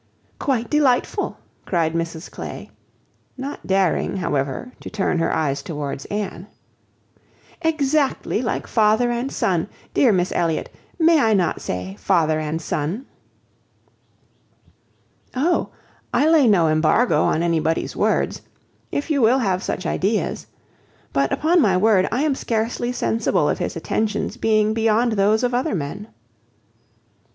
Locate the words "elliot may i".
10.31-11.35